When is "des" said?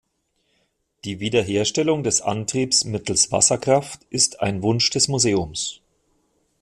2.01-2.21, 4.89-5.07